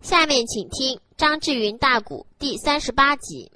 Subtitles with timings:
[0.00, 3.50] 下面请听张志云大鼓第三十八集。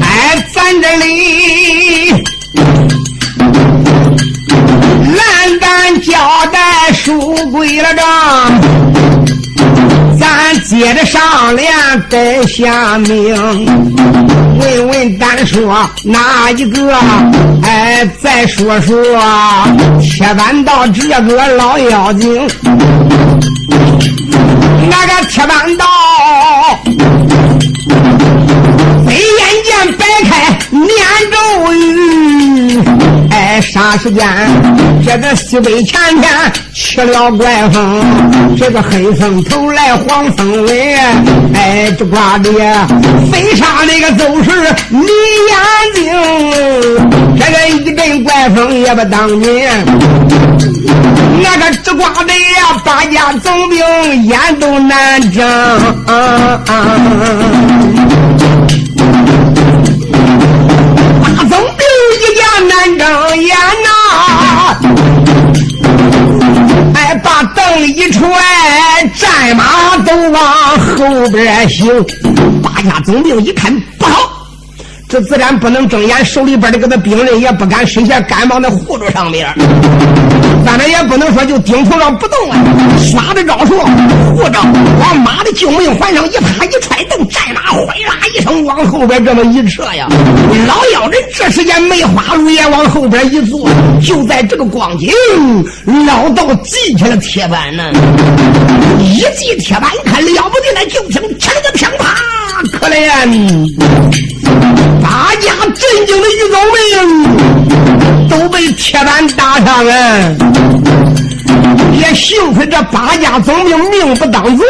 [0.00, 2.10] 哎，咱这里
[5.14, 8.61] 栏杆交代书归了账，
[10.72, 11.70] 接着上联
[12.08, 13.36] 得下命。
[14.58, 16.96] 问问单说哪一个？
[17.62, 18.96] 哎，再说说
[20.00, 22.48] 铁板道这个老妖精，
[24.88, 25.84] 那个铁板道。
[29.06, 30.88] 飞眼间摆开念
[31.30, 31.36] 咒
[31.74, 32.80] 语，
[33.52, 34.26] 哎，啥时间？
[35.04, 36.32] 这个西北前天
[36.72, 38.02] 起了怪风，
[38.56, 40.94] 这个黑风头来黄风尾，
[41.52, 42.50] 哎，这刮的
[43.30, 44.50] 飞沙那个都是
[44.88, 45.02] 你
[45.50, 45.54] 眼
[45.94, 46.02] 睛，
[47.38, 49.68] 这个一阵怪风也不当你，
[51.42, 53.78] 那个这刮的呀，八家总兵
[54.24, 55.44] 眼都难睁。
[61.52, 61.84] 总兵
[62.18, 63.06] 一家难睁
[63.42, 63.88] 眼呐！
[66.94, 68.26] 哎，把灯一踹，
[69.18, 70.42] 战马都往
[70.78, 72.02] 后边行。
[72.62, 74.21] 八家总兵一看不好。
[75.12, 79.46] 这自然不能睁眼，手里边的这个兵刃也不敢伸下，赶忙的护住上面。
[80.64, 82.56] 咱们也不能说就顶头上不动啊，
[82.98, 83.78] 耍的招数
[84.34, 84.58] 护着，
[84.98, 90.08] 往马的救命环上一趴一踹蹬，战马哗啦一声往后边这么一撤呀。
[90.66, 93.68] 老妖人这时间梅花鹿也往后边一坐，
[94.02, 95.12] 就在这个光景，
[96.06, 97.92] 老道记起了铁板呢。
[98.98, 102.16] 一记铁板，一看了不得了，就听听个乒啪，
[102.70, 102.96] 可怜。
[105.02, 109.90] 八家震惊的玉宗命都被铁板打上了，
[111.92, 114.64] 也幸亏这八家总兵命不当作，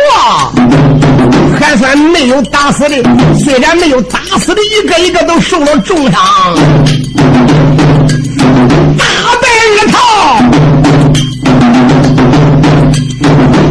[1.60, 3.03] 还算没有打死的。
[3.38, 6.20] 虽然没有打死的，一个一个都受了重伤。
[8.98, 9.04] 大
[9.41, 9.98] 败二套，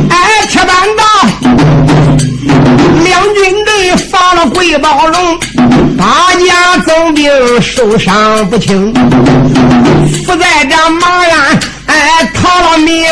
[0.09, 1.02] 哎，铁板的
[3.03, 3.61] 两军
[4.50, 5.40] 桂宝龙。
[5.97, 7.31] 八家总兵
[7.62, 8.94] 受伤不轻，
[10.25, 13.06] 伏在这马鞍，哎，逃了命。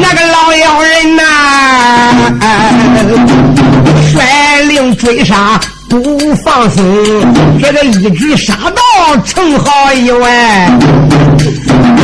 [0.00, 1.22] 那个老妖人呐，
[4.12, 5.60] 率领追杀
[6.00, 6.82] 不放松，
[7.60, 10.70] 这个一直杀到城壕以外。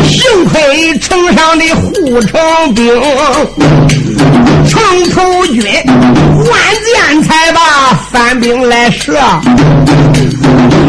[0.04, 2.38] 幸亏城上的护城
[2.74, 2.86] 兵，
[4.68, 4.78] 城
[5.14, 9.18] 头军万箭才把反兵来射，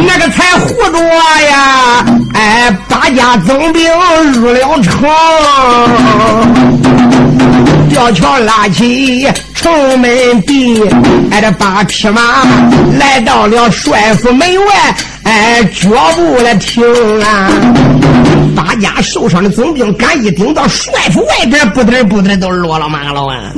[0.06, 2.06] 那个才护住我呀！
[2.34, 3.90] 哎，八家总兵
[4.34, 5.10] 入了城，
[7.89, 10.81] 吊桥拉起城门闭，
[11.31, 12.22] 哎，这八匹马
[12.97, 14.95] 来到了帅府门外。
[15.23, 16.83] 哎，脚步来停
[17.22, 17.50] 啊！
[18.55, 23.51] 八家受伤的总兵赶一顶到帅府外边，不得不得都落了马了啊！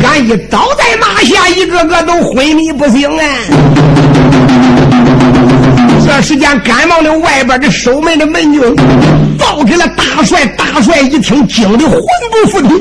[0.00, 3.24] 赶一倒在马下，一个个都昏迷不醒啊！
[6.06, 8.60] 这时间，赶忙的外边的守门的门军
[9.38, 11.98] 报给了大帅，大帅一听，惊得魂
[12.30, 12.74] 不附体，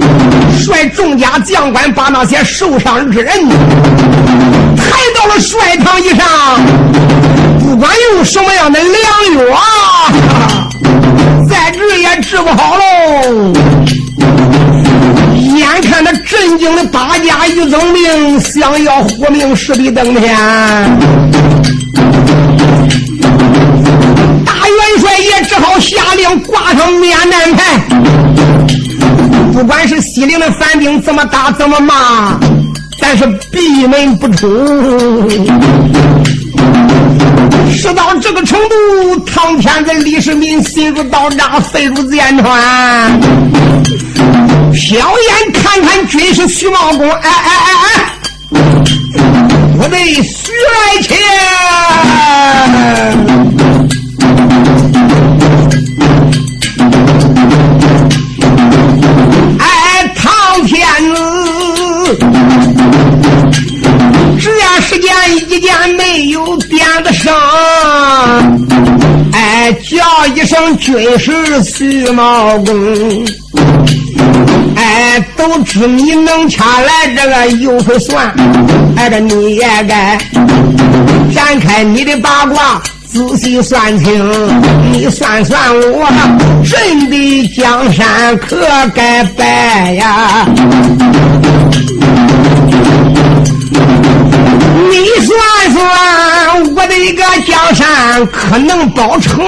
[0.65, 3.33] 率众家将官把那些受伤之人
[4.75, 4.85] 抬
[5.15, 6.27] 到了帅堂以上。
[7.59, 8.93] 不管用什么样的良
[9.49, 9.57] 药，
[11.49, 13.53] 再治也治不好喽。
[15.55, 20.37] 眼看着震惊的八家一总兵想要活命势必登天，
[25.03, 27.61] 帅也只好下令挂上免战牌。
[29.51, 32.39] 不管是西陵的反兵怎么打怎么骂，
[33.01, 35.29] 但是闭门不出。
[37.69, 43.21] 事到这个程度，唐天子李世民心如刀扎，肺如剑穿。
[44.71, 47.89] 瞟眼看看军师徐茂公，哎哎哎哎，
[49.77, 51.17] 我的徐爱卿，
[60.63, 60.85] 天
[62.05, 62.19] 子。
[64.81, 65.11] 时间
[65.49, 67.33] 一件没有点子声，
[69.31, 73.25] 哎，叫一声军师徐茂公，
[74.75, 78.31] 哎，都知你能掐来这个油水算，
[78.97, 80.17] 哎，这你也该
[81.33, 82.81] 展开你的八卦，
[83.13, 84.31] 仔细算清。
[84.91, 85.61] 你算算
[85.91, 86.09] 我，
[86.65, 88.57] 朕的江山可
[88.95, 90.47] 该败呀？
[94.89, 95.31] 你算
[95.73, 95.79] 算
[96.75, 99.39] 我的一个江山可能保成？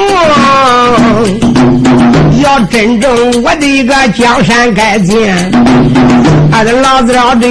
[2.43, 5.35] 要真正我的一个江山改建，
[6.51, 7.47] 俺的老子老的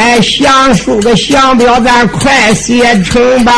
[0.00, 3.52] 哎，想书个降表，咱快写成吧。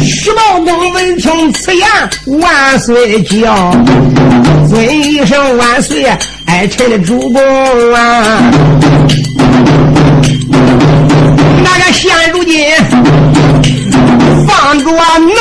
[0.00, 1.84] 徐茂公闻听此言，
[2.40, 3.74] 万岁叫，
[4.68, 6.04] 尊一声万岁，
[6.46, 7.42] 爱臣的主公
[7.94, 8.40] 啊！
[11.64, 12.64] 那个现如今
[14.46, 15.36] 放着能人。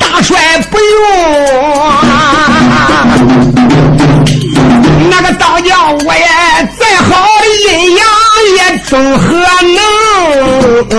[0.00, 0.36] 大帅
[0.70, 0.86] 不用，
[5.08, 6.26] 那个道教我也
[6.78, 8.04] 再好的阴阳
[8.56, 9.26] 也终何
[10.92, 10.96] 能？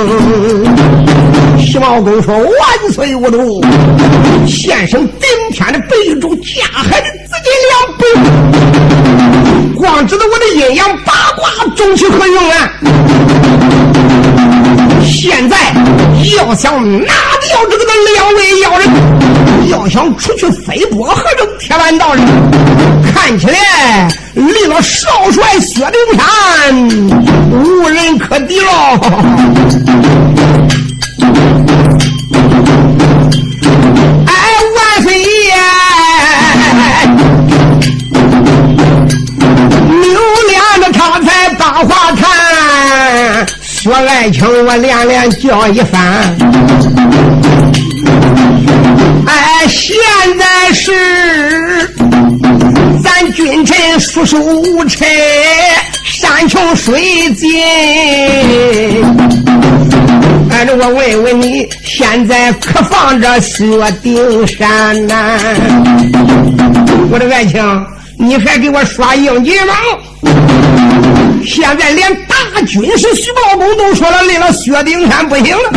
[1.59, 3.61] 徐茂公说：“万岁无毒，
[4.47, 5.89] 先生顶天的白
[6.21, 8.01] 主，加海的自己两倍，
[9.75, 12.71] 光知道我的阴阳八卦，终其何用啊？
[15.03, 15.57] 现在
[16.37, 18.89] 要想拿掉这个的两位妖人，
[19.69, 22.25] 要想出去飞波河中铁板道人，
[23.13, 26.73] 看起来离了少帅薛丁山
[27.51, 28.67] 无人可敌喽！
[34.25, 34.33] 哎，
[34.75, 35.25] 万岁爷，
[39.89, 43.45] 扭脸的他才把话谈。
[43.61, 46.33] 说爱情，我连连叫一番。
[54.17, 55.05] 束手无策，
[56.03, 57.61] 山穷水尽。
[60.49, 63.63] 哎，这我问问你，现在可放着薛
[64.01, 65.37] 丁山呐？
[67.11, 67.85] 我的爱情，
[68.17, 69.75] 你还给我耍硬劲吗？
[71.45, 72.35] 现在连大
[72.65, 75.69] 军师徐茂公都说了，离了薛丁山不行了，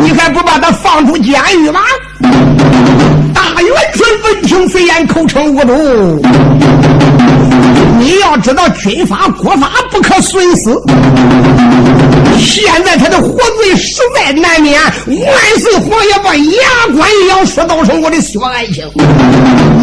[0.00, 1.80] 你还不把他放出监狱吗？
[3.56, 5.72] 大元帅闻听非言，口称无毒。
[7.98, 10.64] 你要知道，军法国法不可损失。
[12.38, 14.78] 现在他的活罪实在难免。
[14.78, 18.84] 万岁皇爷把牙关咬，说道声我的薛爱卿，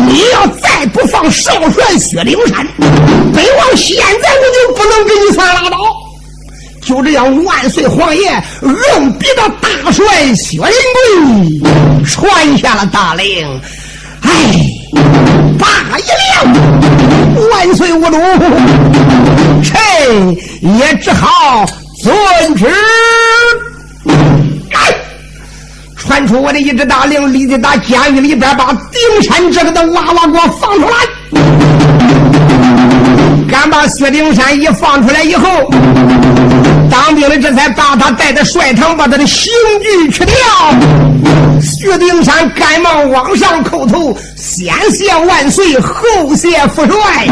[0.08, 5.78] 你要再不放少帅薛丁山，本王现在我就不能给你算拉倒。
[6.86, 13.62] 就这样，万岁皇爷硬逼着大帅薛仁贵传下了大令。
[14.22, 14.30] 哎。
[15.58, 18.18] 大一亮，万岁无毒，
[19.64, 20.38] 臣
[20.78, 21.66] 也只好
[22.04, 22.68] 遵旨。
[25.96, 30.96] 传出我的一只大令，立即打监狱里边把丁山这个的娃娃给我放出来。
[33.50, 35.48] 敢把薛丁山一放出来以后，
[36.94, 39.52] 当兵的这才把他带到帅堂，把他的刑
[39.82, 40.36] 具去掉。
[41.60, 47.28] 薛丁山赶忙往上叩头，先谢万岁，后谢父帅，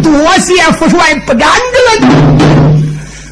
[0.00, 1.50] 多谢父帅不敢
[2.00, 2.08] 认。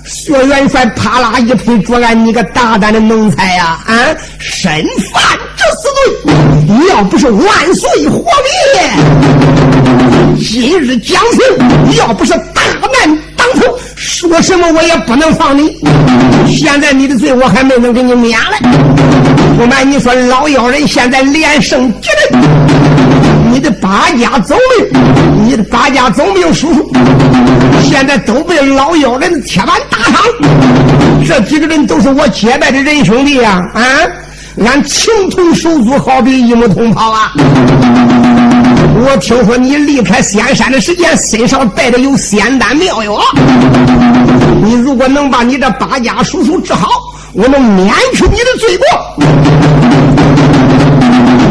[0.04, 3.78] 薛元帅啪啦一拍桌案：“你个大胆的奴才呀！
[3.86, 3.94] 啊，
[4.40, 5.22] 身犯
[5.56, 6.88] 这死罪！
[6.88, 8.20] 要不是万岁皇
[8.74, 8.90] 爷
[10.36, 12.62] 今日将刑，要不是大
[13.00, 15.78] 难当头，说什么我也不能放你。
[16.46, 18.58] 现在你的罪我还没能给你免了。
[19.56, 22.42] 不瞒你说，老妖人现在连胜几人，
[23.50, 26.92] 你的八家走命，你的八家走命叔叔，
[27.82, 30.20] 现在都被老妖人铁板打伤。
[31.26, 33.66] 这几个人都是我结拜的人兄弟呀！
[33.72, 33.82] 啊，
[34.58, 37.32] 俺情同手足，好比一母同胞啊！
[38.96, 43.18] 我听说你离开仙山的时间，身上带着有仙丹妙药，
[44.62, 46.88] 你如果能把你这八家叔叔治好，
[47.32, 48.86] 我能免去你的罪过。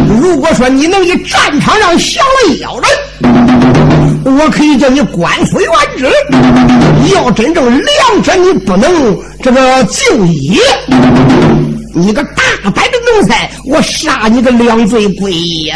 [0.08, 6.08] 如果说你能以战场上降了妖人，我可以叫你官复原职。
[7.14, 8.90] 要真正两者你不能
[9.42, 10.58] 这个就医，
[11.94, 15.72] 你个大胆的奴才，我杀你个两罪归一。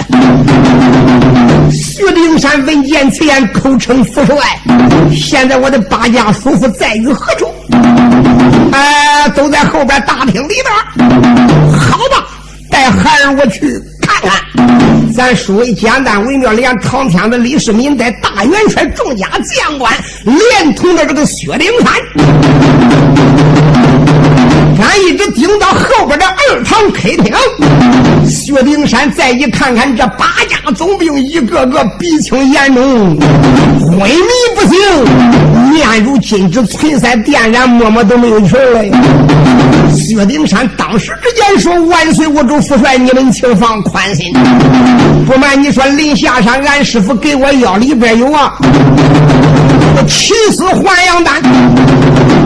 [1.72, 4.38] 薛丁山闻见此言，口称父帅。
[5.14, 7.54] 现在我的八家叔父在于何处？
[8.72, 10.66] 哎，都在后边大厅里边。
[11.78, 12.26] 好吧，
[12.70, 13.82] 带孩儿我去。
[14.02, 21.94] 看看，咱书为简单为妙，连唐天的李世民带大元帅众家将官，连同着这个薛丁山。
[24.80, 27.34] 俺一直盯到后边的二堂开厅，
[28.26, 33.18] 薛丁山再一看看这八家总兵，一个个鼻青眼肿，
[33.82, 38.82] 昏迷不醒，面如金纸，唇腮电燃，摸摸都没有神了。
[39.96, 44.32] 薛丁山当时之间说：“万岁，我主父帅，你们请放宽心。
[45.26, 48.54] 不瞒你说，临下山，俺师傅给我药里边有啊，
[50.08, 51.42] 起死还阳丹，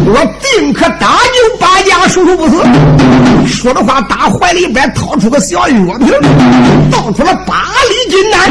[0.05, 2.63] 我定可搭救八家叔叔。”不死，
[3.47, 6.07] 说着话，打怀里边掏出个小药瓶，
[6.89, 8.49] 倒出了八粒金丹，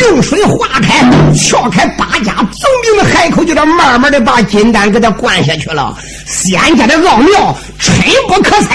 [0.00, 5.96] 用水化开，撬开八家总兵的海口，就这慢慢的把金丹给他灌下去了。
[6.26, 7.94] 仙家的奥妙，深
[8.28, 8.68] 不可测。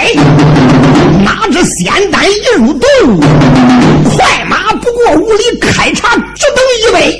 [1.23, 2.87] 哪知仙丹一入肚，
[4.09, 7.19] 快马不过五里，开茶只等一杯。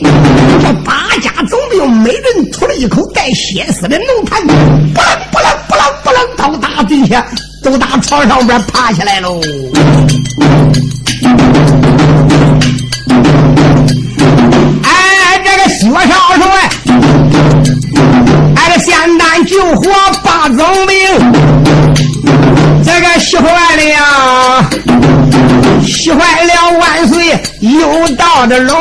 [0.61, 7.25] 这八家总兵每人吐了一口带血丝的浓痰，不冷不冷不冷不冷，都打地下，
[7.61, 9.41] 都打床上边爬起来喽。
[14.85, 16.45] 哎，这个薛少说
[18.55, 19.91] 哎，这仙丹救火
[20.23, 20.95] 八总兵。
[22.85, 24.69] 这个喜坏了呀，
[25.85, 28.73] 喜坏了万岁有道的龙，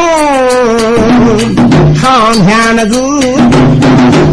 [2.01, 2.97] 长天的子，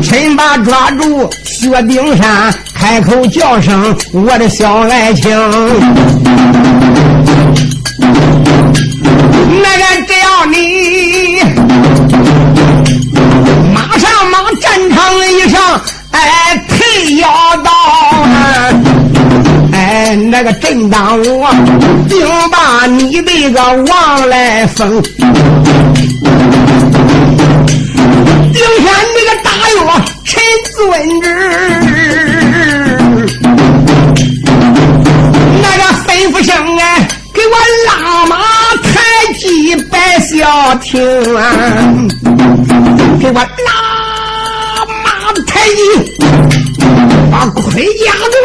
[0.02, 5.30] 趁把抓住薛丁山，开口叫声我的小爱情。
[9.60, 11.42] 那个只要你
[13.74, 14.98] 马上往战场
[15.32, 15.82] 一上，
[16.12, 17.28] 哎，退腰
[17.64, 17.72] 刀。
[19.74, 21.50] 哎，那个正当我
[22.10, 25.02] 定把你这个王来封，
[28.54, 28.90] 定下
[30.28, 30.44] 陈
[30.76, 31.26] 尊旨，
[35.62, 36.84] 那个吩咐声啊，
[37.34, 37.54] 给我
[37.88, 37.90] 拉
[38.26, 38.36] 马
[38.84, 38.86] 抬
[39.40, 41.00] 骑百小亭
[41.34, 41.40] 啊，
[43.22, 43.46] 给我拉
[45.02, 45.06] 马
[45.46, 45.80] 抬骑，
[47.32, 48.37] 把盔甲给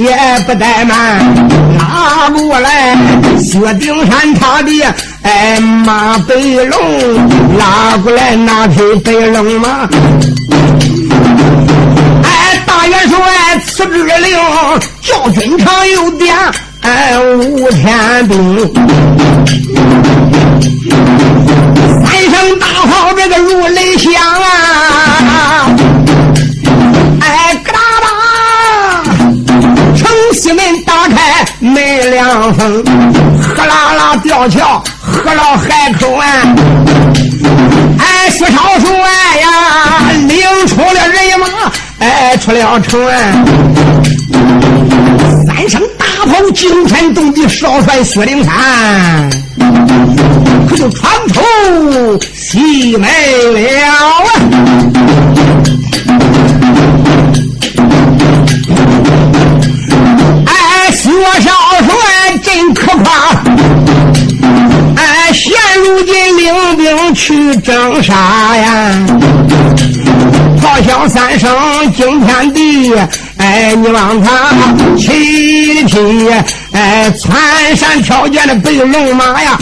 [0.00, 0.16] 也
[0.46, 1.22] 不怠慢，
[1.78, 2.96] 拉过来
[3.38, 4.70] 薛丁山他的
[5.22, 6.78] 哎马背龙，
[7.58, 9.86] 拉过来那匹白龙马。
[12.24, 13.18] 哎，大元帅
[13.66, 14.38] 此之令，
[15.02, 16.34] 叫军长有点
[16.80, 18.72] 哎五天兵，
[22.02, 25.68] 三声大炮这个如雷响啊！
[30.40, 36.56] 西门打开没凉风，呼啦啦吊桥，喝了海口岸。
[37.98, 41.46] 哎，薛少说呀，领出了人马，
[41.98, 42.98] 哎，出了城。
[45.46, 49.30] 三声大炮惊天动地，少帅薛丁山
[50.70, 53.10] 可就闯出西门
[53.52, 54.24] 了啊！
[60.80, 61.50] 岳少
[61.84, 63.42] 帅真可怕！
[64.96, 65.52] 哎，现
[65.84, 68.14] 如今领兵去征沙
[68.56, 68.90] 呀，
[70.60, 71.50] 咆哮三声
[71.92, 72.94] 惊天地！
[73.36, 74.50] 哎，你望他
[74.96, 76.28] 骑的匹，
[76.72, 79.58] 哎，穿山跳涧的白龙马呀，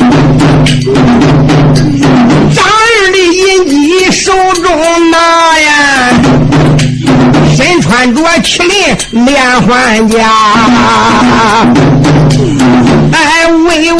[2.55, 6.11] 张二的银戟手中拿呀。
[7.59, 10.31] 身穿着麒麟连环甲，
[13.13, 13.99] 哎，威武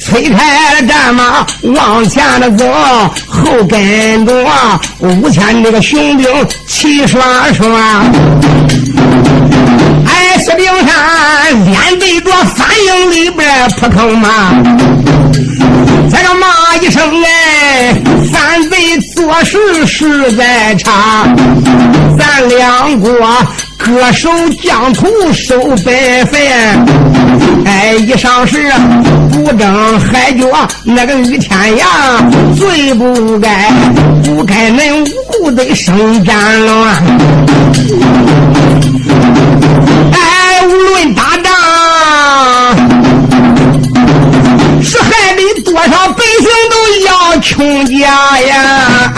[0.00, 2.64] 催开了战马往前的走，
[3.26, 4.32] 后跟着
[5.00, 6.28] 五千那个雄兵
[6.68, 7.20] 齐刷
[7.52, 7.66] 刷。
[10.06, 14.28] 哎，石兵山连对着反营里边扑腾马。
[16.14, 17.94] 他个骂一声哎，
[18.32, 18.76] 反贼
[19.14, 21.26] 做事实在差，
[22.16, 23.10] 咱两国
[23.76, 24.30] 各守
[24.62, 26.40] 疆土守百分。
[27.66, 28.70] 哎，一上市
[29.32, 30.46] 不争海角，
[30.84, 33.70] 那个于天涯罪不该，
[34.22, 37.02] 不该恁无故的生战乱。
[45.74, 49.12] 多少百姓都要穷家呀！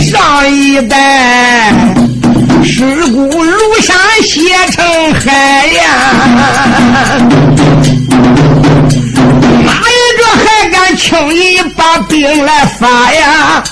[0.00, 1.70] 上一代
[2.64, 3.28] 尸骨。
[3.44, 3.52] 如
[3.82, 4.40] 山血
[4.72, 5.82] 成海呀！
[9.66, 13.62] 哪一个还敢轻易把兵来发呀？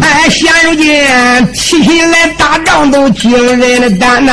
[0.00, 0.84] 哎，现如今
[1.52, 4.32] 提起来打仗都惊人的胆呐！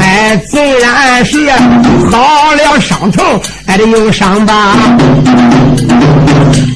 [0.00, 1.50] 哎，纵然是
[2.10, 4.74] 好了伤痛，还得有伤疤。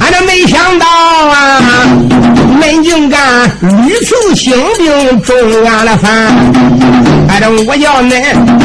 [0.00, 1.61] 俺这没想到啊，
[2.61, 3.50] 恁竟敢
[3.87, 6.11] 屡次兴兵中原了反！
[7.29, 8.12] 俺这我叫恁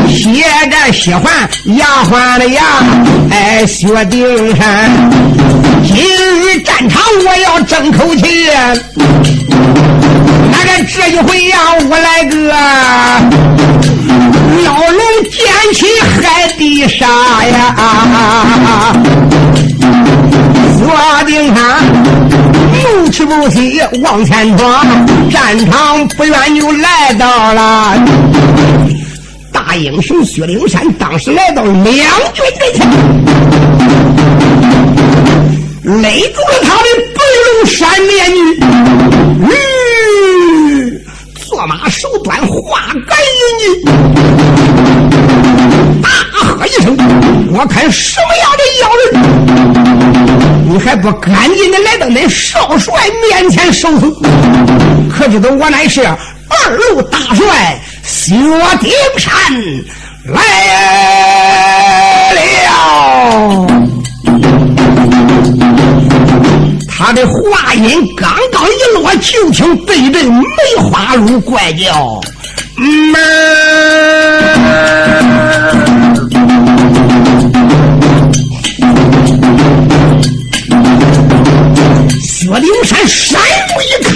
[0.09, 2.63] 血战血还牙还了牙！
[3.29, 4.89] 哎，薛丁山，
[5.85, 5.95] 今
[6.63, 8.49] 战场我要争口气。
[10.51, 11.57] 那个这一回呀，
[11.89, 12.35] 我来个
[14.63, 14.99] 老龙
[15.31, 15.41] 捡
[15.73, 17.05] 起海底沙
[17.45, 17.75] 呀！
[20.89, 21.59] 我定他
[22.83, 24.85] 怒气不息往前闯，
[25.29, 27.93] 战场不远就来到了。
[29.51, 32.87] 大英雄薛丁山当时来到两军面前，
[35.87, 36.03] 勒
[36.33, 36.83] 住了他的
[37.15, 38.59] 白龙山面女，
[39.47, 41.01] 吁，
[41.45, 43.85] 坐马手端花杆银戟，
[46.03, 46.93] 大喝一声
[47.55, 52.93] ：“我看什么样的妖人，你还不赶紧的来到那少帅
[53.29, 54.13] 面前受死？
[55.09, 58.35] 可知道我乃是二路大帅薛
[58.81, 59.31] 丁山。
[60.25, 60.41] 来
[67.17, 70.45] 的话音刚刚一落，就听对阵梅
[70.83, 72.21] 花鹿怪叫
[72.77, 73.17] ：“门！”
[82.21, 84.13] 薛灵山闪目一看，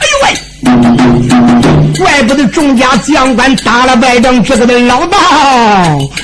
[0.00, 0.26] 哎呦喂！
[2.00, 5.16] 怪不得众家将官打了败仗，这个的老道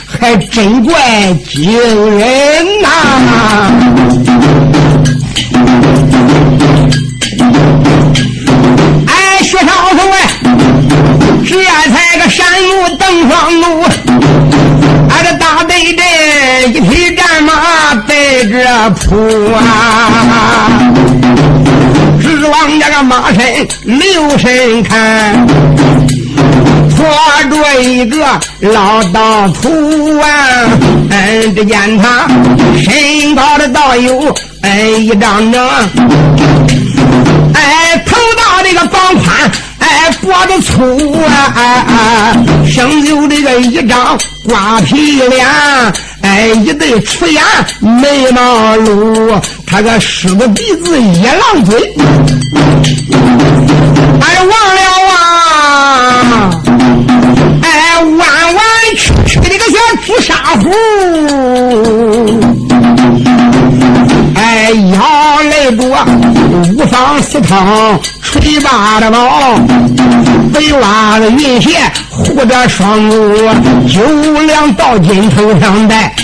[0.07, 1.73] 还真怪惊
[2.19, 3.71] 人呐！
[9.07, 10.15] 哎，薛少峰哎，
[11.47, 13.83] 这才个山路登双路，
[15.11, 16.03] 俺这大队的
[16.69, 19.17] 一匹战马带着扑
[19.55, 20.71] 啊，
[22.21, 23.43] 直往这个马身
[23.85, 25.47] 留神看，
[26.97, 27.07] 拖
[27.51, 28.27] 着一个
[28.61, 30.27] 老道徒啊，
[31.11, 32.27] 嗯，只见他
[32.83, 34.35] 身高的倒有。
[34.65, 35.63] 哎，一张能，
[37.53, 42.35] 哎，头大这个膀宽，哎，脖子粗啊，
[42.67, 45.47] 生就这个一张瓜皮脸，
[46.23, 47.45] 哎，一对出眼
[47.81, 51.95] 眉毛露，他个狮子鼻子野狼嘴，
[54.23, 54.81] 哎，忘了
[55.13, 56.51] 啊，
[57.63, 58.65] 哎，弯弯
[58.97, 60.73] 曲曲的个小朱砂壶。
[65.65, 65.95] 腰肋骨
[66.77, 69.59] 五方四通，垂八的毛，
[70.53, 71.71] 白袜子云鞋
[72.11, 73.15] 护着双目，
[73.89, 74.03] 九
[74.43, 76.15] 两倒金头上戴，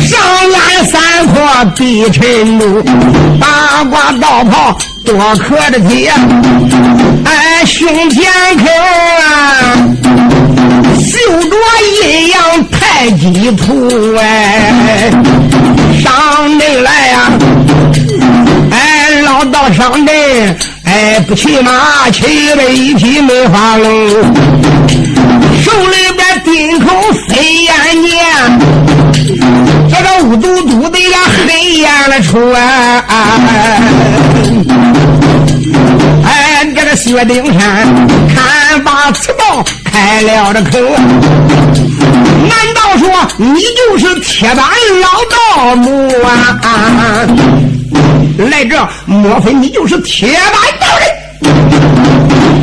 [0.00, 0.18] 上
[0.54, 2.82] 安三阔碧尘路，
[3.38, 6.10] 八卦道袍多可的铁，
[7.24, 8.24] 哎，胸前
[8.56, 8.64] 口
[9.20, 9.76] 啊，
[10.98, 11.56] 绣着
[12.00, 15.12] 阴阳太极图哎。
[16.02, 17.30] 上阵来呀！
[18.72, 23.84] 哎，老道上阵，哎，不骑马，骑了一匹梅花鹿，
[25.62, 26.86] 手里边顶口
[27.28, 28.10] 飞烟剑，
[29.88, 33.04] 这个乌嘟嘟的呀，黑烟了出啊！
[36.24, 36.28] 哎，
[36.74, 40.70] 这个薛丁山看把此道开了这口。
[42.48, 44.64] 难道说你就是铁板
[45.00, 46.58] 老道母啊？
[48.50, 50.40] 来这，莫非你就是铁板
[50.80, 51.06] 道人？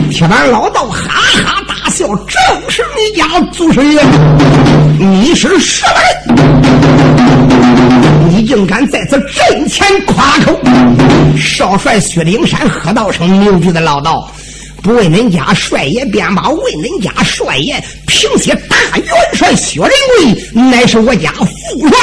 [0.09, 2.35] 铁板老道哈哈大笑，正
[2.69, 4.01] 是你家祖师爷。
[4.97, 6.09] 你是什么人？
[8.29, 10.55] 你竟敢在此阵前夸口？
[11.35, 14.31] 少帅薛灵山喝道声：“牛逼的老道！”
[14.83, 21.97] 不为恁家帅爷便罢，为恁家帅爷平息大元帅薛仁贵，乃是我家副帅，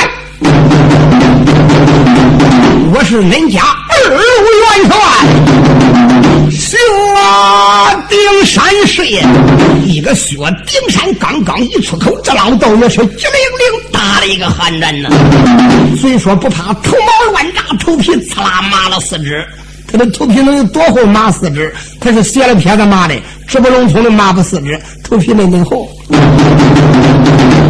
[2.93, 4.21] 我是恁家二元
[4.91, 4.99] 帅
[8.09, 9.25] 丁山师爷。
[9.85, 15.09] 一个薛丁山刚刚一出口，这老道也是机灵灵打了一个寒战呢。
[16.01, 19.47] 虽说不怕头毛乱炸，头皮刺啦麻了四肢。
[19.89, 21.07] 他的头皮能有多厚？
[21.07, 23.15] 麻四肢，他是斜了撇子麻的，
[23.47, 25.89] 直不隆通的麻不四肢，头皮没嫩厚。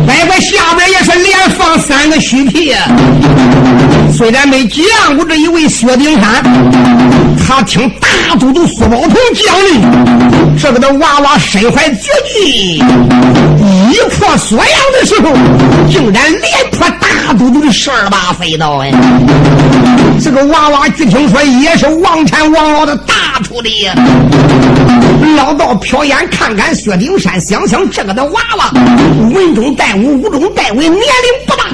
[0.06, 2.74] 外边下边也是连放三个虚屁。
[4.16, 4.84] 虽然没见
[5.16, 6.42] 过这一位薛丁山，
[7.46, 15.32] 他听大都督苏宝同讲的，这个的娃娃身怀绝技，一破锁阳的时候，
[15.90, 16.88] 竟然连破
[17.26, 18.92] 大都督的十二把飞刀哎！
[20.22, 23.14] 这个娃娃据听说也是王禅王老的大
[23.44, 23.88] 徒弟。
[25.36, 28.70] 老道瞟眼看看薛丁山，想想这个的娃娃
[29.34, 31.00] 文中带武，武中带文，年龄
[31.46, 31.64] 不大，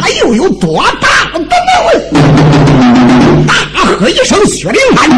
[0.00, 1.46] 他又有多大能
[1.86, 3.46] 问？
[3.46, 5.08] 大喝一声：“薛丁山，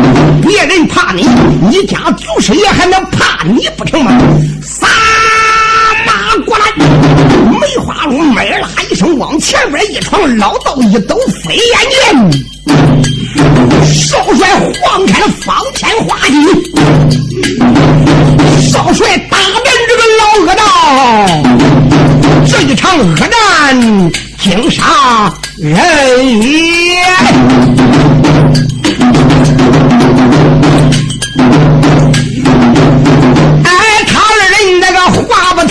[0.42, 1.26] 别人怕你，
[1.70, 4.12] 你家祖师爷还能怕你不成吗？”
[4.62, 4.86] 杀，
[7.60, 12.44] 梅花鹿咩啦一声往前边一闯，老道一抖飞眼睛，
[13.84, 14.48] 少帅
[14.80, 16.34] 晃开了方天画戟。
[18.70, 20.62] 少帅打遍这个老恶道，
[22.46, 23.30] 这一场恶战
[24.38, 24.82] 惊杀
[25.56, 27.02] 人也。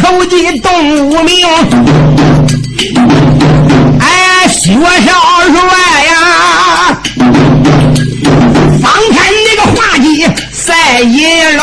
[0.08, 1.46] 投机动无名，
[4.00, 5.12] 哎，薛少
[5.52, 5.60] 帅
[6.06, 6.12] 呀，
[8.82, 11.62] 方天那个画戟赛银龙。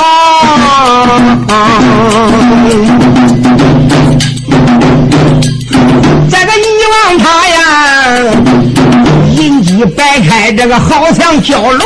[6.28, 7.56] 这个你望他呀，
[9.38, 11.82] 银鸡摆开，这个好像蛟龙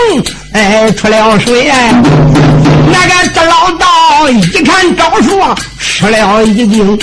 [0.54, 1.70] 哎出了水。
[2.90, 3.86] 那个这老道
[4.26, 5.38] 一看招数，
[5.78, 6.98] 吃了一惊。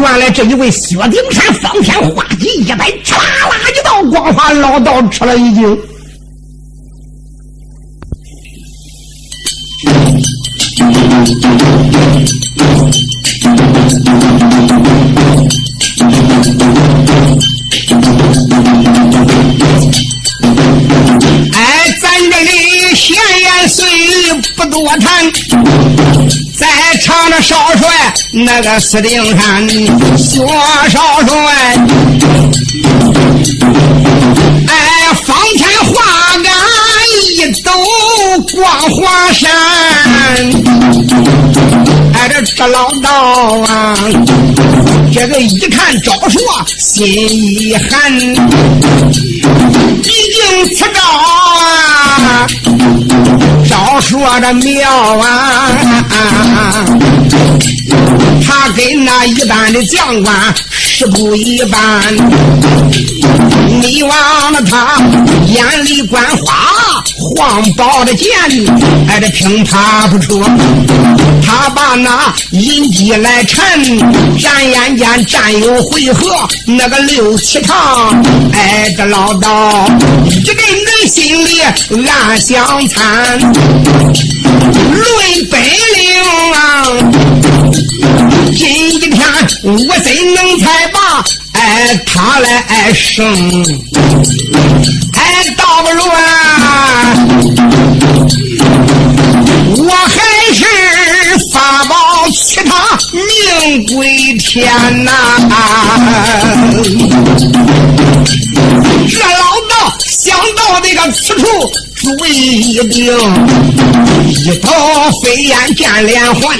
[0.00, 5.78] 原来这一位薛丁山方天画戟一摆，唰啦一道光华，老道吃了一惊。
[24.82, 25.32] 我谈，
[26.58, 26.66] 再
[27.00, 27.88] 唱着少帅
[28.32, 29.68] 那个司令山，
[30.18, 30.44] 薛
[30.90, 31.76] 少帅，
[34.66, 34.74] 哎，
[35.24, 35.92] 方天画
[36.42, 36.52] 杆
[37.30, 37.70] 一抖
[38.52, 39.48] 光华山。
[42.14, 43.08] 哎，这这老道
[43.68, 43.96] 啊，
[45.14, 46.40] 这个一看招数，
[46.80, 48.12] 心一寒。
[50.02, 51.91] 毕竟此招啊，
[54.02, 55.70] 招数的妙啊，
[58.46, 60.34] 他跟那一般的将官。
[60.94, 62.14] 是不一般，
[63.80, 64.98] 你忘了他
[65.46, 66.54] 眼里观花，
[67.16, 68.28] 黄宝的剑，
[69.08, 70.44] 哎这平他不出。
[71.44, 73.82] 他把那银鸡来缠，
[74.38, 79.88] 眨眼间战有回合，那个六七场，哎这老道
[80.26, 81.62] 一个人心里
[82.06, 83.50] 暗相残，论
[85.50, 85.58] 本
[85.96, 86.84] 领啊。
[88.56, 89.12] 今天
[89.62, 90.98] 我怎能才把
[91.52, 93.24] 哎他来生？
[95.14, 95.20] 哎，
[95.56, 96.16] 倒不如啊，
[99.78, 100.14] 我还
[100.54, 100.60] 是
[101.52, 101.94] 法宝
[102.30, 102.70] 其他
[103.12, 104.70] 命归天
[105.04, 105.10] 呐！
[109.08, 109.72] 这老道
[110.08, 111.44] 想到这个此处。
[112.02, 113.14] 主意一定，
[114.26, 114.68] 一刀
[115.22, 116.58] 飞燕见连环。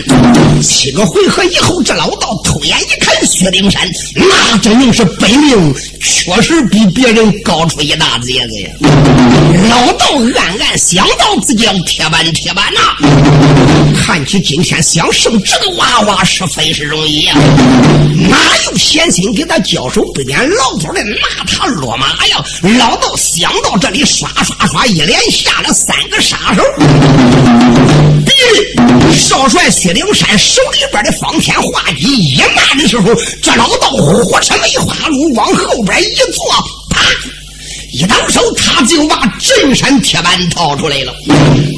[0.63, 8.71] 七个回合以后，这老道眼一看，薛丁山那真正是本领，确实比别人高出一大截子呀。
[9.69, 12.81] 老道暗暗想到自己要铁板铁板呐，
[14.05, 17.35] 看起今天想胜这个娃娃是非是容易呀？
[18.29, 20.03] 哪有闲心给他交手？
[20.13, 22.45] 不点老头的拿他落马呀？
[22.79, 25.19] 老道想到这里，刷刷刷一连。
[25.33, 26.63] 下了三个杀手，
[29.13, 36.45] 少帅薛丁山手里边的方天画戟一慢的时候，这老道火车梅花鹿往后边一坐，
[36.91, 37.01] 啪，
[37.93, 41.13] 一倒手，他就把镇山铁板掏出来了，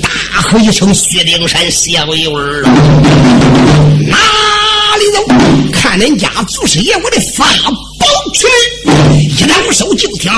[0.02, 2.68] 大喝一声：“薛丁山小油儿了，
[4.08, 4.16] 哪
[4.98, 5.24] 里走？
[5.72, 7.44] 看人家祖师爷我的法
[7.98, 8.50] 宝锤，
[9.20, 10.30] 一倒手就听。”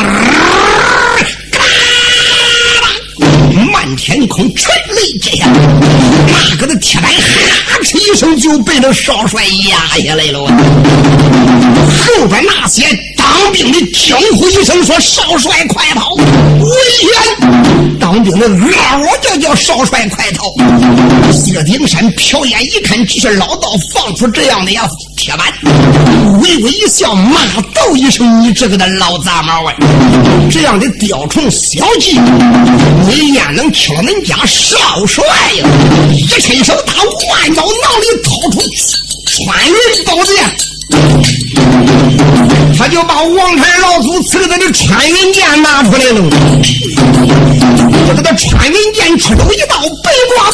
[3.73, 10.41] 漫天空，沉雷之下，那个的铁板哈哧一声就被那少帅压下来了。
[10.41, 12.85] 后边那些
[13.37, 16.15] 当兵的惊呼一声说：“少帅快跑！
[16.15, 17.11] 危险！”
[18.01, 20.47] 当兵的嗷叫叫：“少帅快逃！”
[21.31, 25.53] 薛丁山瞟眼一看，这是老道放出这样的呀铁板，
[26.41, 27.41] 微微一笑，骂
[27.75, 29.75] 道一声：“你这个的老杂毛啊！
[30.51, 32.19] 这样的雕虫小技，
[33.07, 35.23] 你焉能听了恁家少帅
[35.59, 35.69] 呀？”
[36.11, 38.63] 一伸手他万宝囊里掏出
[39.27, 40.76] 穿云宝剑。
[42.79, 46.31] 他就把王禅老祖赐给他的穿云箭拿出来了，
[48.07, 50.53] 就给他穿云箭出手一道白光，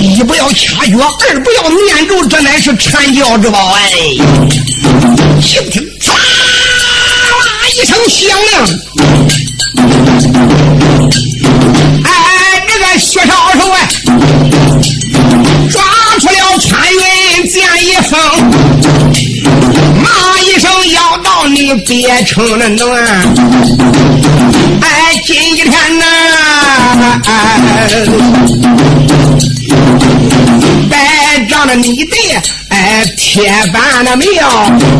[0.00, 3.90] 一不要掐诀，二不要念咒，这乃是禅教之宝哎！
[5.40, 6.16] 就听唰啦
[7.74, 8.52] 一声响亮，
[12.04, 12.10] 哎，
[12.68, 13.76] 这个薛少手哎，
[16.18, 18.18] 出了穿云箭一封。
[21.48, 23.04] 你别成了暖，
[24.80, 26.04] 哎，今天呐，
[30.88, 30.94] 摆
[31.48, 32.16] 着了你的
[32.68, 34.26] 哎铁板的庙，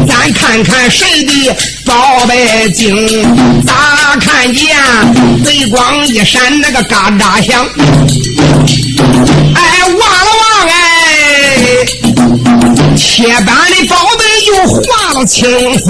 [0.08, 3.22] 咱看看谁的宝贝精。
[3.64, 3.72] 咋
[4.20, 4.76] 看见
[5.46, 7.64] 微光一闪，那个嘎嘎响？
[9.54, 10.91] 哎，望了望哎，
[12.96, 14.24] 铁板的宝贝。
[14.42, 15.88] 又化了清风，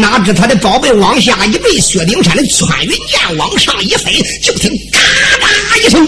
[0.00, 5.00] 哪知他的宝贝往下一坠，薛丁山的穿云箭往上一飞，就听嘎
[5.40, 5.48] 哒
[5.82, 6.06] 一声，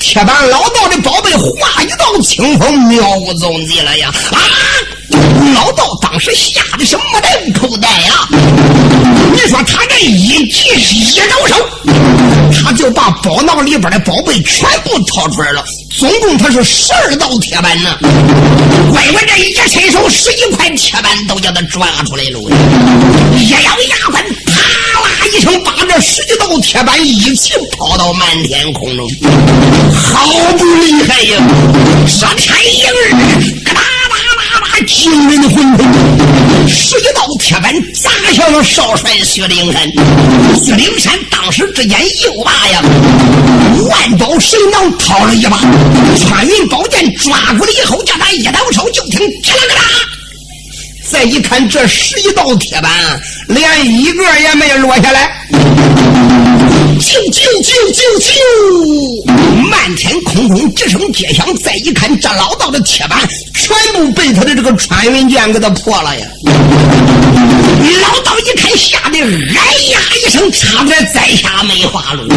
[0.00, 3.02] 铁板老道的宝贝化一道清风，秒
[3.40, 4.12] 走你了呀！
[4.32, 4.38] 啊！
[5.54, 8.28] 老道当时吓得是目瞪口呆呀！
[9.32, 11.68] 你说他这一急一招手，
[12.52, 15.64] 他就把宝囊里边的宝贝全部掏出来了。
[15.96, 17.96] 总共他是十二道铁板呢，
[18.90, 22.40] 乖乖这一伸手，十一块铁板都叫他抓出来了。
[23.36, 29.08] 一咬牙关，啪啦一声，把这十几道铁板一起抛到满天空中，
[29.92, 31.42] 好不厉害呀！
[32.06, 33.64] 说天应日，
[34.86, 35.86] 惊人的魂魄，
[36.68, 39.90] 十几道铁板砸向了少帅薛灵山。
[40.62, 42.82] 薛灵山当时之间又把呀，
[43.88, 45.58] 万宝神囊掏了一把。
[46.18, 49.80] 穿云宝剑抓过来以后，叫他一抖手，就听“吱啦啦”。
[51.10, 52.90] 再一看，这十一道铁板，
[53.48, 55.30] 连一个也没落下来。
[60.22, 61.46] 空空几声街响。
[61.62, 63.18] 再一看，这老道的铁板
[63.54, 66.26] 全部被他的这个穿云剑给他破了呀！
[68.02, 69.24] 老道一看，吓得哎
[69.90, 72.28] 呀一声，差点栽下梅花鹿。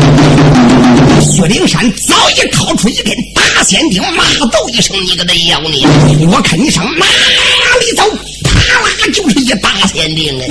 [1.22, 5.88] 薛灵山早已掏出一根大仙钉，骂道一声：“你个的妖孽！
[6.28, 7.06] 我看你上哪
[7.80, 8.04] 里走！”
[8.44, 10.48] 啪啦，就是一大仙钉哎！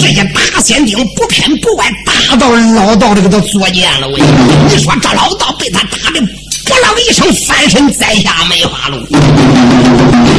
[0.00, 4.20] 这些大仙钉不偏不歪打到老道这个左肩了喂！
[4.68, 6.20] 你说这老道被他打的。
[6.64, 8.96] 扑棱一声，翻身栽下梅花鹿。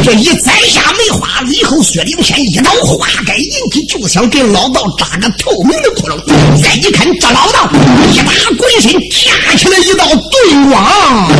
[0.03, 6.17] 这一栽下梅花鹿以后，薛灵山一刀花盖银起，就想给老道扎个透明的窟窿。
[6.61, 7.69] 再一看，这老道
[8.11, 11.31] 一打滚身，架起来一道盾光，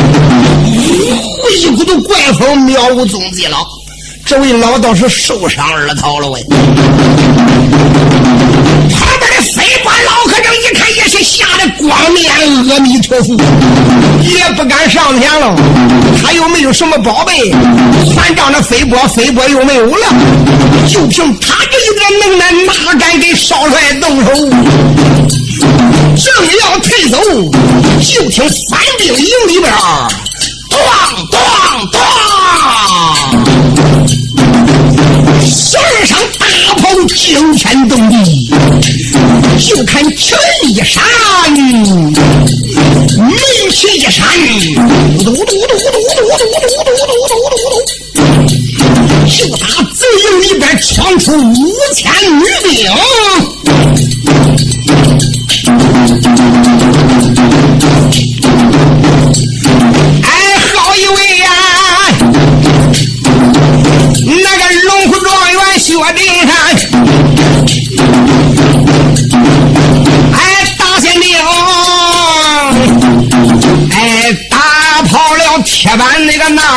[1.56, 3.56] 一股子怪风渺无踪迹了。
[4.24, 6.44] 这位老道是受伤而逃了喂。
[9.16, 12.30] 旁边的飞官老和尚一看，也是吓得光面
[12.70, 13.34] 阿弥陀佛，
[14.20, 15.56] 也不敢上前了。
[16.22, 17.50] 他又没有什么宝贝，
[18.12, 20.12] 船长的飞波飞波又没有了，
[20.86, 24.32] 就凭他这一点能耐，哪敢给少帅动手？
[26.16, 27.18] 正要退走，
[28.02, 30.08] 就听三兵营里边儿，
[30.70, 30.76] 咣
[31.30, 31.38] 咣
[31.90, 31.98] 咣。
[35.48, 36.46] 十二声大
[36.82, 38.45] 炮惊天动地，
[39.58, 41.02] 就看拳一闪，
[41.54, 43.32] 眉
[43.70, 44.22] 气一闪，
[45.24, 47.74] 嘟嘟嘟嘟嘟嘟嘟嘟嘟嘟嘟嘟，
[49.26, 51.32] 就打贼营里边闯出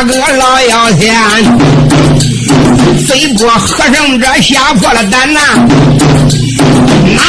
[0.01, 1.13] 那个老妖仙，
[3.05, 5.39] 飞波和尚这吓破了胆呐，
[7.17, 7.21] 哪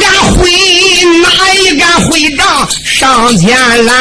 [0.00, 0.48] 敢回，
[1.20, 3.94] 哪一敢回帐上前拦。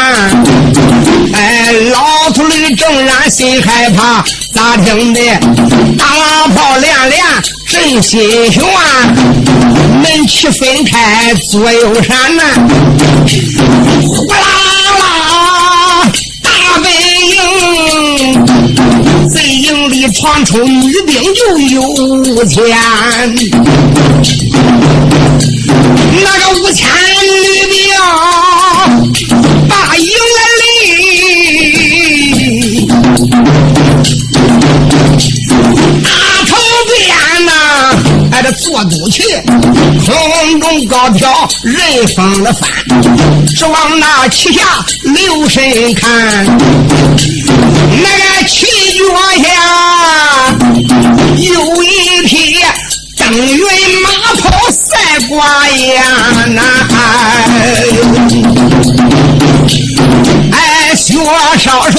[1.33, 5.19] 哎，老秃驴正然心害怕，咋听的？
[5.97, 6.05] 大
[6.55, 7.21] 炮连连
[7.67, 8.63] 震心弦，
[10.01, 12.43] 门旗分开左右闪呐，
[20.13, 22.63] 闯出女兵就有千，
[26.23, 26.87] 那个五千
[27.41, 27.73] 女兵
[29.67, 30.07] 把营
[30.61, 30.63] 里，
[36.03, 36.09] 大
[36.47, 36.51] 头
[36.87, 36.93] 鞭
[37.45, 37.51] 呐，
[38.31, 39.23] 挨着坐肚去，
[40.05, 42.69] 空中高挑人风的帆，
[43.55, 44.61] 只往那旗下
[45.01, 45.63] 留神
[45.95, 48.91] 看，那个旗脚
[49.37, 49.45] 下
[51.37, 51.87] 有一
[52.25, 52.57] 匹
[53.17, 53.57] 登云
[54.01, 54.09] 马
[54.41, 54.97] 跑赛
[55.29, 56.03] 挂雁
[56.53, 56.61] 呐。
[60.51, 61.13] 哎，薛
[61.57, 61.97] 少帅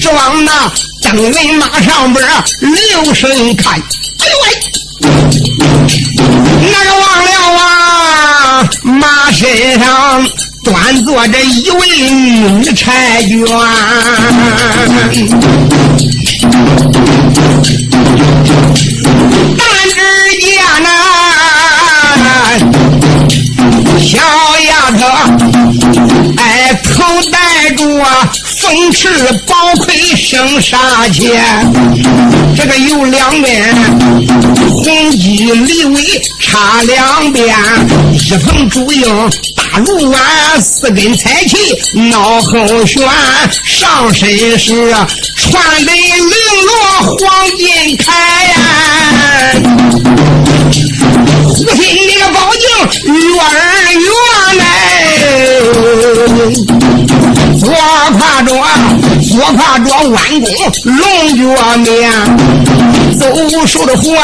[0.00, 0.50] 只往那
[1.02, 2.26] 登云马上边
[2.60, 3.80] 留神看，哎
[4.28, 4.46] 呦喂！
[6.72, 6.74] 那
[10.64, 12.90] 端坐着一位女婵娟，
[19.58, 20.00] 但只
[20.40, 20.48] 见
[20.82, 20.88] 那
[24.00, 24.18] 小
[24.66, 25.02] 丫头，
[26.38, 26.42] 哎，
[26.82, 26.88] 头
[27.30, 27.36] 戴
[27.76, 27.78] 着
[28.64, 29.08] 啊风翅
[29.46, 31.30] 宝盔生杀气，
[32.56, 33.74] 这个有两面
[34.68, 36.02] 红衣立尾
[36.40, 37.54] 插两边，
[38.12, 40.20] 一捧竹影大如碗，
[40.62, 41.56] 四根彩旗
[42.08, 43.06] 脑后悬，
[43.64, 44.72] 上身是
[45.36, 46.26] 穿的绫
[46.64, 48.10] 罗黄金铠
[59.46, 60.48] 我挎着弯弓
[60.96, 61.04] 龙
[61.36, 61.42] 角
[61.76, 62.10] 面，
[63.18, 64.16] 走手的活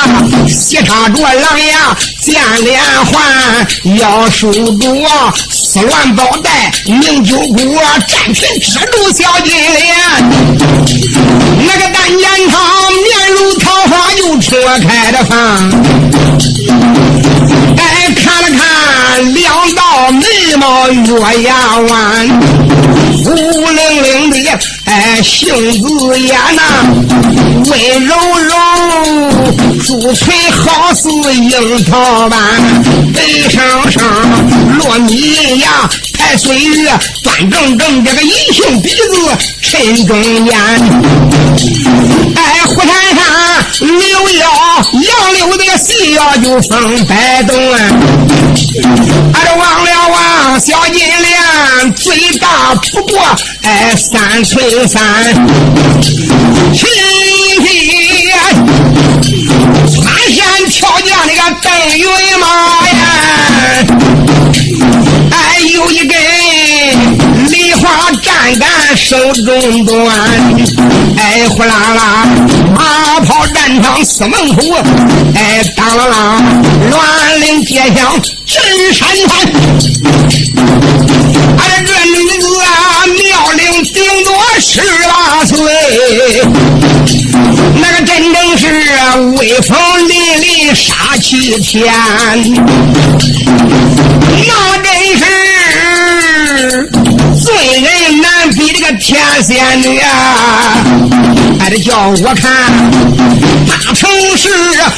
[0.49, 3.21] 斜插着狼牙剑连环，
[3.99, 4.63] 腰束着
[5.51, 7.59] 丝鸾宝带名酒锅，
[8.09, 9.95] 战裙遮住小金莲，
[11.67, 12.59] 那个单眼汤
[12.95, 13.05] 面
[13.37, 15.71] 如桃花又戳开的饭，
[17.77, 22.41] 哎看了看两道眉毛月牙弯。
[23.25, 24.37] 孤零零的，
[24.85, 26.63] 哎，杏子眼呐，
[27.69, 28.55] 温柔柔，
[29.87, 32.39] 朱唇好似樱桃般，
[33.13, 34.03] 背上上
[34.79, 35.89] 落米牙，
[36.19, 36.91] 抬岁月
[37.23, 38.97] 端正正，这个银杏鼻子
[39.63, 40.55] 沉中间，
[42.37, 43.25] 哎，虎山上
[43.81, 44.43] 柳腰
[44.93, 47.79] 杨柳的细腰就风摆动啊，
[49.33, 53.19] 俺这忘了啊，小金莲最大不过
[53.63, 55.03] 哎三寸三，
[56.03, 56.87] 晴
[57.63, 58.00] 天
[61.41, 62.05] 将那个邓云
[62.39, 62.47] 马
[62.89, 63.01] 呀，
[65.31, 65.35] 哎
[65.73, 66.15] 有一根
[67.49, 69.97] 梨花站杆手中端，
[71.17, 72.29] 哎呼啦啦
[72.75, 74.75] 马跑战场四门虎，
[75.35, 76.13] 哎当啷啷
[76.91, 79.31] 乱铃街响震山川，
[81.57, 82.69] 俺这女子啊
[83.07, 85.57] 妙龄顶多十八岁，
[87.81, 88.65] 那个真正是
[89.39, 89.75] 威风
[90.75, 91.93] 杀气天，
[94.47, 94.87] 那真
[95.19, 96.91] 是
[97.43, 100.85] 罪人难比这个天仙女啊！
[101.59, 102.51] 还得叫我看，
[103.69, 104.49] 大城市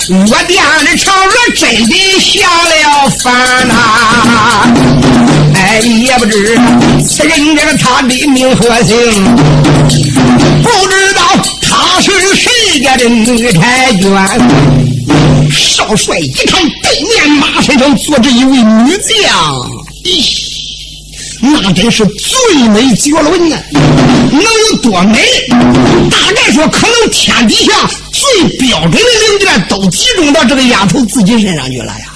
[0.09, 3.73] 我店的嫦娥真的下了凡呐！
[5.55, 6.59] 哎，也不知
[7.05, 9.35] 此人这个他的名和姓，
[10.63, 11.23] 不知道
[11.63, 13.61] 他是谁家的女婵
[14.01, 14.92] 娟。
[15.53, 19.71] 少帅一看对面马身上坐着一位女将，
[20.05, 20.25] 咦，
[21.41, 23.57] 那真是最美绝伦呐！
[24.33, 25.19] 能有多美？
[26.11, 27.73] 大概说，可能天底下
[28.13, 32.07] 最标准的零件都集中到这个丫头自己身上去了呀。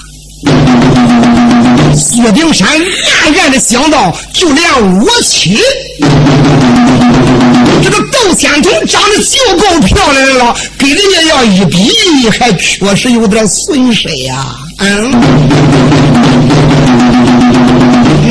[1.95, 5.59] 薛丁山暗暗的想到，就连我妻
[7.83, 14.55] 这个窦仙童长得就够漂亮了，跟人家要一比，还确实有点损失呀。
[14.79, 15.11] 嗯，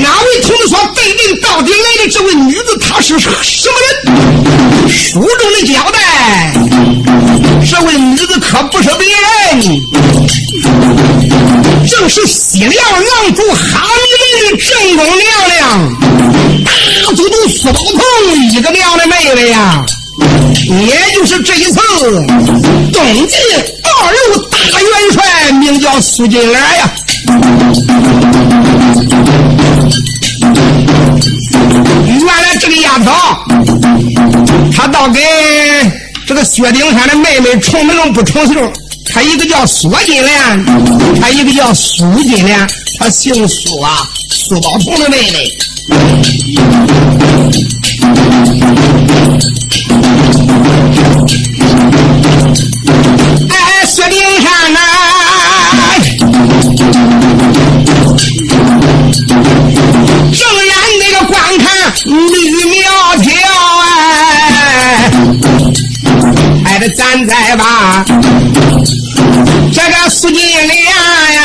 [0.00, 4.88] 哪位同志说对面到底来的这位女子，她是什么人？
[4.88, 6.54] 书中的交代，
[7.68, 9.80] 这位女子可不是别人，
[11.88, 14.15] 正是西凉狼主哈密
[14.58, 15.94] 正宫娘娘，
[16.64, 16.70] 大
[17.12, 18.00] 都督苏宝同
[18.50, 19.84] 一个娘的妹妹呀，
[20.68, 21.78] 也就是这一次
[22.92, 23.38] 东晋
[23.82, 26.90] 二路大元帅，名叫苏金莲呀。
[32.06, 33.12] 原来这个丫头，
[34.74, 35.20] 她倒给
[36.26, 38.56] 这个薛丁山的妹妹重名不重姓，
[39.12, 40.64] 她一个叫苏金莲，
[41.20, 42.68] 她一个叫苏金莲，
[42.98, 44.06] 她姓苏啊，
[44.48, 45.58] 苏宝同的妹妹。
[53.50, 54.78] 哎，薛丁山呐！
[62.04, 62.12] 绿
[62.66, 62.78] 苗
[63.20, 63.32] 条
[63.82, 65.10] 哎，
[66.64, 68.04] 还得站在吧
[69.72, 70.68] 这个苏金莲
[71.34, 71.42] 呀，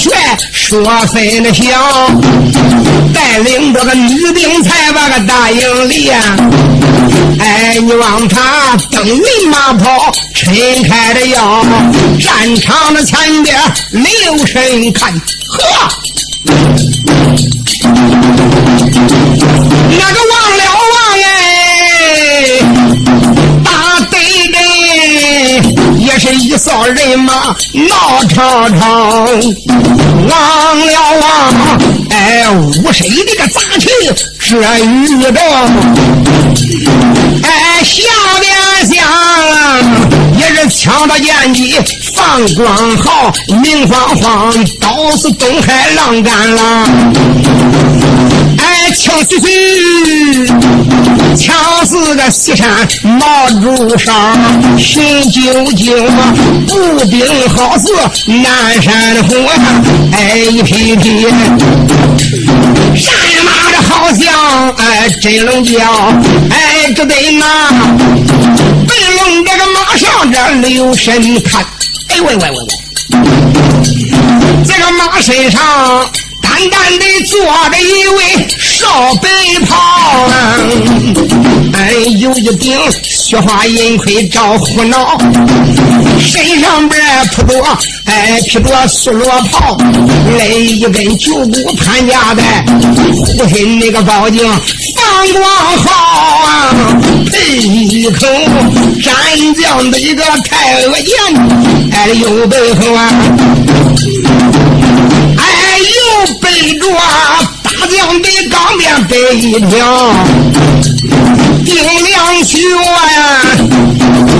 [0.00, 0.16] 帅
[0.50, 1.62] 说分的晓，
[3.12, 6.36] 带领着个女兵才把个大营里呀，
[7.38, 11.62] 哎，你望他登云马跑，抻开了腰，
[12.18, 15.92] 战场的前边留神看，呵。
[19.98, 20.62] 那个忘了
[26.20, 29.24] 是一扫人马闹吵吵，
[30.28, 31.54] 忘了王
[32.10, 33.90] 哎，五谁的个杂情
[34.38, 35.42] 这雨中，
[37.42, 38.04] 哎，下
[38.38, 38.52] 边
[38.86, 38.94] 想
[40.38, 41.74] 也是抢着剑戟
[42.14, 46.86] 放光好，明晃晃刀是东海浪干了。
[48.62, 50.46] 哎，枪须须，
[51.36, 51.56] 枪
[51.86, 52.68] 似个西山
[53.18, 54.12] 毛竹梢，
[54.76, 56.06] 雄赳赳，
[56.66, 57.92] 步兵好似
[58.26, 58.92] 南山
[59.24, 59.34] 火，
[60.12, 65.80] 哎，一匹匹战马的好像哎真龙叫，
[66.50, 67.46] 哎，这得马，
[68.86, 70.36] 白龙这个马上这
[70.68, 71.64] 留神看，
[72.08, 72.66] 哎喂喂喂喂，
[74.66, 75.60] 这个马身上。
[76.60, 77.40] 单单的坐
[77.70, 79.28] 着一位少白
[79.66, 80.28] 袍，
[81.72, 85.16] 哎，有一顶雪花银盔罩虎脑，
[86.18, 87.00] 身上边
[87.34, 87.62] 铺着
[88.04, 89.78] 哎披着素罗袍，
[90.36, 92.66] 来一根九股潘家带，
[93.14, 94.44] 护身那个宝镜
[94.96, 95.44] 放光
[95.78, 95.90] 好
[96.44, 96.74] 啊，
[97.32, 98.26] 配一口
[99.02, 99.14] 斩
[99.54, 101.16] 将的一个太阿剑，
[101.92, 103.10] 哎，右背后啊。
[106.60, 106.86] 背着
[107.62, 110.12] 大将的钢鞭背一条，
[111.64, 113.40] 顶两穴呀，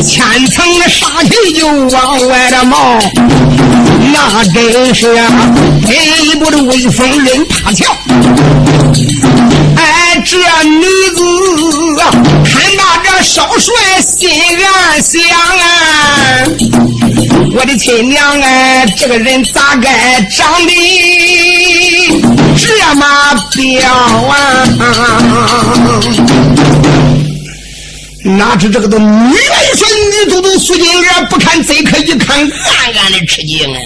[0.06, 2.98] 千层的杀气就往外的冒，
[4.12, 5.26] 那真是啊，
[5.88, 7.86] 背部的威风人怕瞧。
[9.76, 11.22] 哎，这女子
[12.44, 14.28] 看到这少帅心
[14.62, 15.22] 暗想
[15.58, 16.44] 啊，
[17.52, 19.88] 我的亲娘哎，这个人咋个
[20.36, 20.72] 长得
[22.56, 23.04] 这么
[23.56, 23.90] 彪
[24.28, 24.34] 啊？
[28.22, 29.36] 哪知这个都女元
[29.76, 29.88] 帅
[30.24, 32.48] 女都督苏金莲不看贼客，一看暗
[33.02, 33.78] 暗的吃惊啊！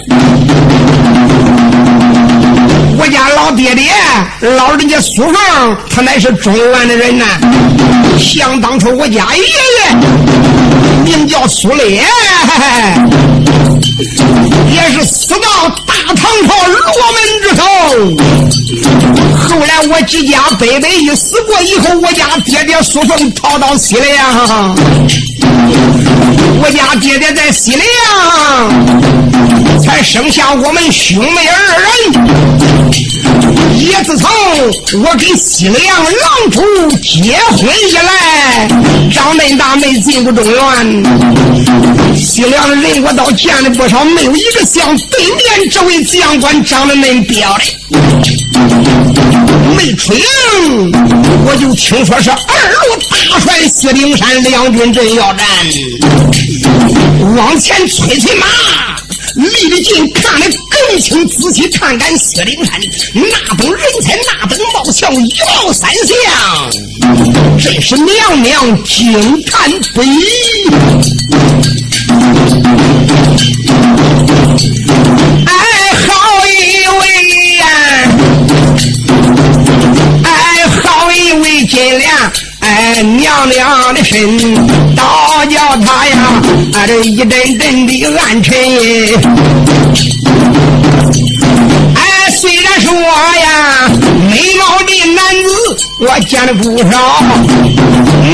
[2.97, 3.93] 我家老爹爹，
[4.41, 7.25] 老人家苏凤，他乃是中原的人呐。
[8.19, 9.47] 想当初我家爷爷
[11.05, 12.03] 名叫苏烈，
[14.71, 16.81] 也是死到大唐朝罗
[17.13, 17.63] 门之头。
[19.37, 24.75] 后来我几家伯伯一死过以后，我家爹爹苏凤逃到西凉。
[26.59, 27.85] 我家爹爹在西凉，
[29.83, 32.74] 才生下我们兄妹二人。
[33.77, 34.29] 也自从
[35.03, 36.61] 我跟西凉狼主
[36.97, 38.67] 结婚以来，
[39.13, 41.03] 长恁大没进过中原。
[42.15, 47.63] 西凉人我倒见了不少，没有一个像对面这位将官长得恁彪的。
[49.75, 50.23] 没出营，
[51.45, 55.45] 我就听说是二路大帅薛丁山两军阵要战，
[57.35, 58.45] 往前催催马，
[59.35, 62.79] 离得近看得更清，仔细看看薛丁山
[63.13, 66.71] 那等人才，那等貌相，一貌三相，
[67.59, 70.23] 真是娘娘惊叹不已。
[75.45, 75.51] 哎，
[76.07, 77.03] 好一位
[77.57, 77.65] 呀！
[80.23, 82.09] 哎，好一位金莲，
[82.77, 84.37] 哎，娘娘的身，
[84.95, 86.17] 倒叫他呀，
[86.73, 88.53] 啊，这一阵阵的暗沉。
[91.95, 93.89] 哎，虽然说呀，
[94.29, 95.49] 美貌的男子
[96.01, 97.23] 我见了不少，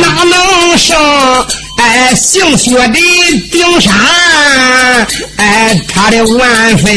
[0.02, 0.98] 哪能胜
[1.78, 3.00] 哎姓薛的
[3.52, 3.94] 丁山
[5.38, 6.89] 哎他的万分？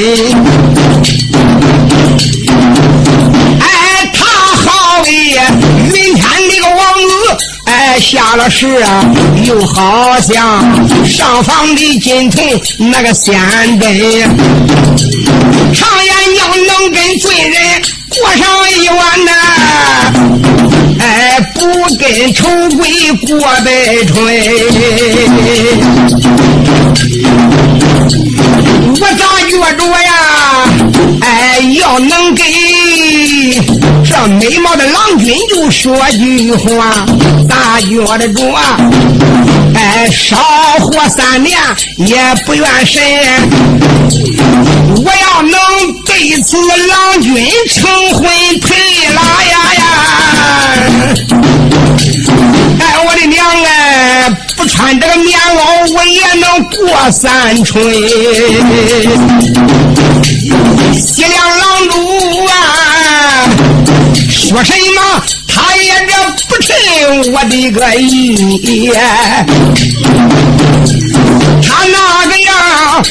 [7.76, 9.04] 哎，下了世啊，
[9.44, 10.62] 又好像
[11.04, 12.40] 上房的金童
[12.78, 13.34] 那个仙
[13.80, 13.88] 根。
[15.74, 18.46] 常言要能跟罪人过上
[18.80, 19.32] 一晚呐，
[21.00, 21.60] 哎，不
[21.96, 22.46] 跟丑
[22.76, 24.14] 鬼过白春。
[29.00, 30.10] 我咋觉着呀？
[31.22, 32.42] 哎，要能给。
[34.14, 37.04] 这美貌的郎君就说句话，
[37.48, 38.40] 大觉得着，
[39.74, 40.36] 哎，少
[40.78, 41.58] 活三年
[41.96, 43.02] 也不怨神。
[45.04, 45.58] 我要能
[46.04, 46.56] 对此
[46.86, 48.22] 郎君成婚
[48.60, 49.82] 配啦呀呀！
[52.78, 57.92] 哎，我的娘哎，不穿这个棉袄我也能过三春。
[61.00, 61.96] 西凉郎主
[62.46, 62.52] 啊！
[64.34, 66.12] 说什么，他也这
[66.48, 68.90] 不听我的个意。
[71.62, 72.52] 他那个样，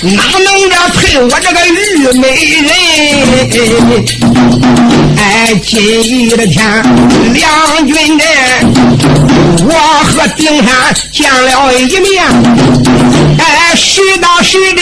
[0.01, 1.71] 哪能这配我这个玉
[2.19, 2.27] 美
[2.61, 2.69] 人？
[5.17, 6.61] 哎，今日的天，
[7.33, 8.27] 梁军人，
[9.65, 9.71] 我
[10.03, 12.23] 和丁山见了一面。
[13.39, 14.81] 哎，实打实的，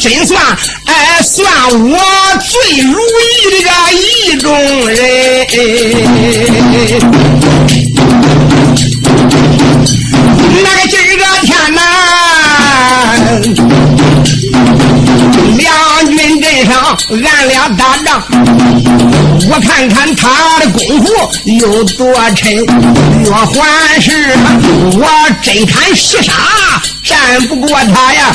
[0.00, 0.40] 真算
[0.86, 1.98] 哎算我
[2.40, 4.46] 最如意的个意中
[4.88, 5.02] 人。
[10.62, 11.80] 那个今儿个天呐，
[15.62, 15.72] 两
[16.06, 18.20] 军阵上俺俩打仗，
[19.48, 21.06] 我看看他的功夫
[21.44, 22.66] 有多沉。
[23.24, 24.10] 若还是
[24.98, 25.06] 我
[25.40, 26.32] 真看实杀，
[27.04, 28.32] 战不过他呀。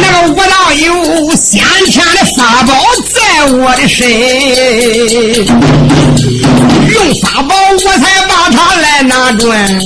[0.00, 2.72] 那个我倒有先天的法宝
[3.12, 3.18] 在
[3.52, 4.08] 我的身，
[6.88, 7.54] 用法宝
[7.84, 9.78] 我才把他来拿转。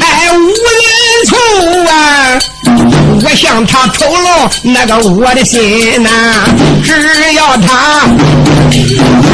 [0.00, 0.46] 哎，无人
[1.26, 1.30] 处
[1.90, 1.92] 啊！
[3.20, 6.10] 我向他透露那个我的心呐，
[6.84, 8.06] 只要他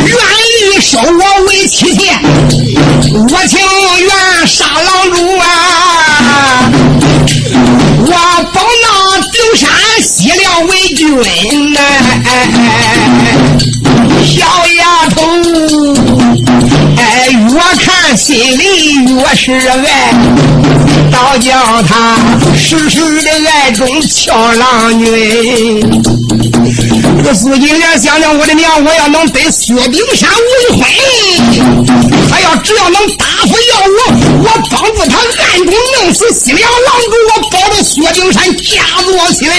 [0.07, 0.17] 愿
[0.77, 2.01] 意收我为妻妾，
[3.13, 3.61] 我情
[4.01, 5.45] 愿杀狼主啊！
[8.07, 8.13] 我
[8.53, 8.87] 保那
[9.33, 9.71] 顶山
[10.03, 11.05] 西凉为君
[11.73, 11.81] 呐，
[18.17, 20.15] 心里越是爱，
[21.11, 22.17] 倒叫他
[22.57, 25.81] 时时的爱中俏郎君。
[27.19, 30.87] 这个苏金莲想想，我的娘，我要能得薛丁山为婚，
[32.31, 33.99] 他要只要能答复要我，
[34.45, 36.71] 我帮助他暗中弄死西凉狼
[37.03, 39.55] 主，我保着薛丁山家做西凉。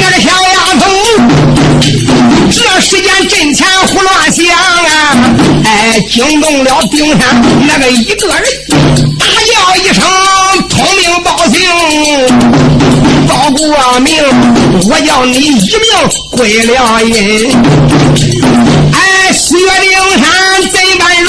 [0.00, 0.82] 那个小丫头，
[2.50, 5.16] 这时间阵前胡乱响啊！
[5.64, 8.42] 哎，惊动了顶山那个一个人，
[9.18, 10.02] 大叫一声
[10.68, 11.60] ：“通名报姓，
[13.28, 14.12] 报过名，
[14.88, 15.86] 我叫你一命
[16.30, 17.50] 归了阴。”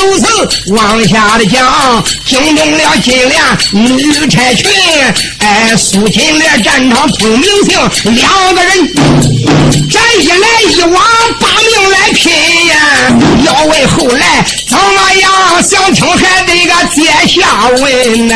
[0.10, 0.76] 不曾？
[0.76, 3.40] 往下的讲，惊动了金莲
[3.72, 4.70] 女差群。
[5.40, 7.78] 哎，苏金莲战场通明星，
[8.16, 8.94] 两个人
[9.90, 11.04] 这一来一往，
[11.40, 12.32] 把命来拼
[12.68, 12.76] 呀！
[13.46, 15.64] 要问后来怎么样？
[15.64, 18.36] 想听还得个接下文呢。